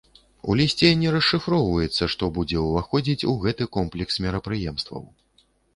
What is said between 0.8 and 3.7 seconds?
не расшыфроўваецца, што будзе ўваходзіць у гэты